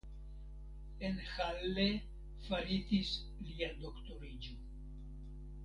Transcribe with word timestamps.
En 1.09 1.15
Halle 1.37 1.85
faritis 2.49 3.13
lia 3.51 3.71
doktoriĝo. 3.85 4.59